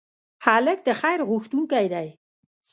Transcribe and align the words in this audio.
هلک 0.45 0.79
د 0.87 0.89
خیر 1.01 1.19
غوښتونکی 1.29 1.85
دی. 1.93 2.07